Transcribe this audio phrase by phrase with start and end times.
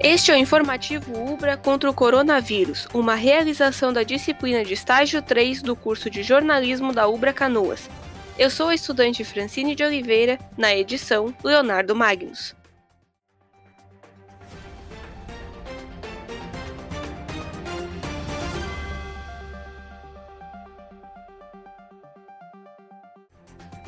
[0.00, 5.60] Este é o informativo Ubra contra o coronavírus, uma realização da disciplina de estágio 3
[5.60, 7.90] do curso de jornalismo da Ubra Canoas.
[8.38, 12.54] Eu sou a estudante Francine de Oliveira, na edição Leonardo Magnus.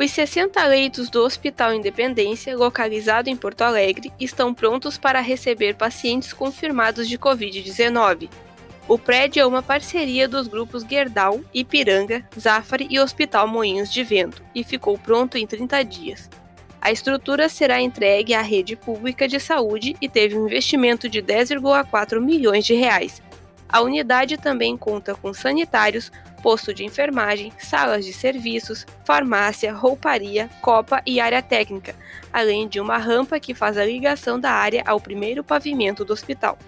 [0.00, 6.32] Os 60 leitos do Hospital Independência, localizado em Porto Alegre, estão prontos para receber pacientes
[6.32, 8.30] confirmados de Covid-19.
[8.86, 14.40] O prédio é uma parceria dos grupos Gerdau, Ipiranga, Zafari e Hospital Moinhos de Vento
[14.54, 16.30] e ficou pronto em 30 dias.
[16.80, 22.20] A estrutura será entregue à rede pública de saúde e teve um investimento de 10,4
[22.20, 23.20] milhões de reais.
[23.68, 31.02] A unidade também conta com sanitários, posto de enfermagem, salas de serviços, farmácia, rouparia, copa
[31.06, 31.94] e área técnica,
[32.32, 36.58] além de uma rampa que faz a ligação da área ao primeiro pavimento do hospital.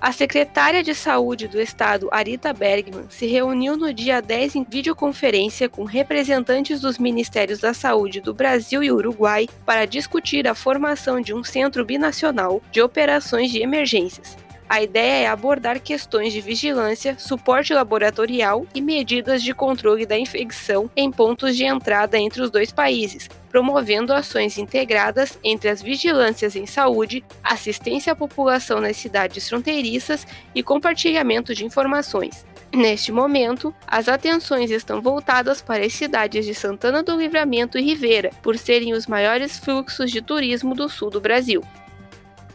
[0.00, 5.68] A secretária de Saúde do Estado, Arita Bergman, se reuniu no dia 10 em videoconferência
[5.68, 11.34] com representantes dos Ministérios da Saúde do Brasil e Uruguai para discutir a formação de
[11.34, 14.36] um centro binacional de operações de emergências.
[14.68, 20.90] A ideia é abordar questões de vigilância, suporte laboratorial e medidas de controle da infecção
[20.94, 26.66] em pontos de entrada entre os dois países, promovendo ações integradas entre as vigilâncias em
[26.66, 32.44] saúde, assistência à população nas cidades fronteiriças e compartilhamento de informações.
[32.70, 38.30] Neste momento, as atenções estão voltadas para as cidades de Santana do Livramento e Ribeira,
[38.42, 41.62] por serem os maiores fluxos de turismo do sul do Brasil.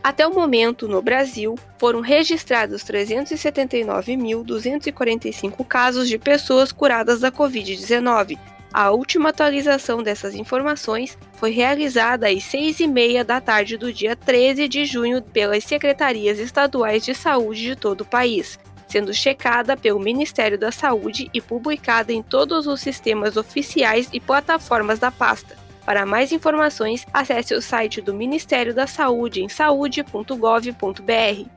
[0.03, 8.37] Até o momento, no Brasil, foram registrados 379.245 casos de pessoas curadas da Covid-19.
[8.73, 14.83] A última atualização dessas informações foi realizada às 6h30 da tarde do dia 13 de
[14.83, 18.59] junho pelas secretarias estaduais de saúde de todo o país,
[18.89, 24.99] sendo checada pelo Ministério da Saúde e publicada em todos os sistemas oficiais e plataformas
[24.99, 25.63] da pasta.
[25.85, 31.49] Para mais informações, acesse o site do Ministério da Saúde em saude.gov.br.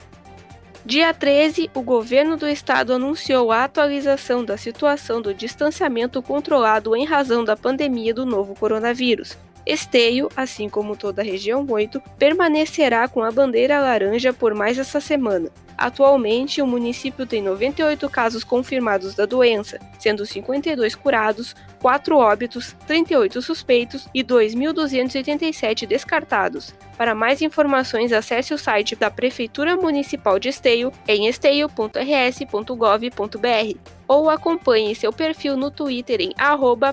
[0.85, 7.05] Dia 13, o governo do estado anunciou a atualização da situação do distanciamento controlado em
[7.05, 9.37] razão da pandemia do novo coronavírus.
[9.67, 15.01] Esteio, assim como toda a região 8, permanecerá com a bandeira laranja por mais essa
[15.01, 15.51] semana.
[15.77, 23.43] Atualmente, o município tem 98 casos confirmados da doença, sendo 52 curados, 4 óbitos, 38
[23.43, 26.75] suspeitos e 2.287 descartados.
[26.97, 33.79] Para mais informações, acesse o site da Prefeitura Municipal de Esteio em esteio.rs.gov.br
[34.09, 36.33] ou acompanhe seu perfil no Twitter em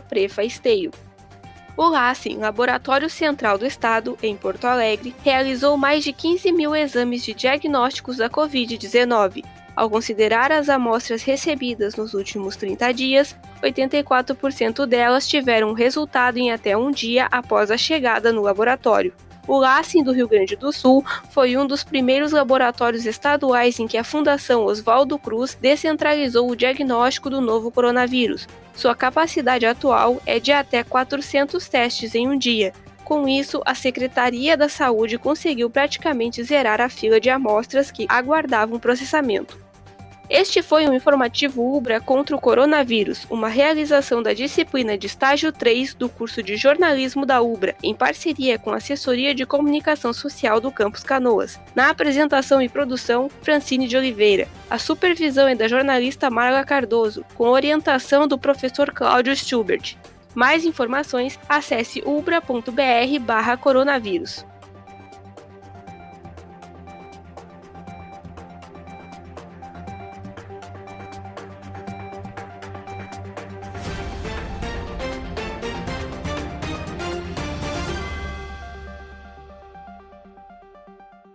[0.09, 0.91] prefaesteio.
[1.75, 7.23] O LACEN, Laboratório Central do Estado, em Porto Alegre, realizou mais de 15 mil exames
[7.23, 9.44] de diagnósticos da Covid-19.
[9.75, 16.78] Ao considerar as amostras recebidas nos últimos 30 dias, 84% delas tiveram resultado em até
[16.78, 19.12] um dia após a chegada no laboratório.
[19.46, 23.98] O LACEN do Rio Grande do Sul foi um dos primeiros laboratórios estaduais em que
[23.98, 28.48] a Fundação Oswaldo Cruz descentralizou o diagnóstico do novo coronavírus.
[28.74, 32.72] Sua capacidade atual é de até 400 testes em um dia.
[33.04, 38.80] Com isso, a Secretaria da Saúde conseguiu praticamente zerar a fila de amostras que aguardavam
[38.80, 39.62] processamento.
[40.29, 45.94] Este foi um informativo Ubra contra o coronavírus, uma realização da disciplina de estágio 3
[45.94, 50.72] do curso de jornalismo da Ubra, em parceria com a Assessoria de Comunicação Social do
[50.72, 51.59] Campus Canoas.
[51.75, 54.47] Na apresentação e produção, Francine de Oliveira.
[54.69, 59.97] A supervisão é da jornalista Marla Cardoso, com orientação do professor Cláudio Stubert.
[60.33, 64.45] Mais informações, acesse ubra.br/coronavírus.